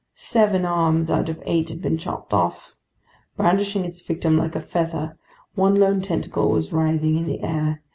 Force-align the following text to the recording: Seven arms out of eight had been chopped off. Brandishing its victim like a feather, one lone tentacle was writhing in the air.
Seven 0.15 0.65
arms 0.65 1.11
out 1.11 1.29
of 1.29 1.43
eight 1.45 1.69
had 1.69 1.79
been 1.79 1.95
chopped 1.99 2.33
off. 2.33 2.73
Brandishing 3.37 3.85
its 3.85 4.01
victim 4.01 4.35
like 4.35 4.55
a 4.55 4.59
feather, 4.59 5.15
one 5.53 5.75
lone 5.75 6.01
tentacle 6.01 6.49
was 6.49 6.73
writhing 6.73 7.17
in 7.17 7.27
the 7.27 7.43
air. 7.43 7.83